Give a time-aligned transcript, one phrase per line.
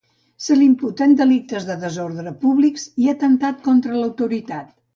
[0.43, 4.75] Se li imputen delictes de desordres públics i atemptat contra l’autoritat.